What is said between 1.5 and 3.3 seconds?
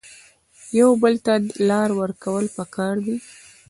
لار ورکول پکار دي